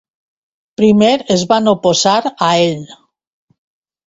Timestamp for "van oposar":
1.51-2.15